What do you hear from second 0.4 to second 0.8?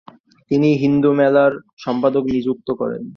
তিনি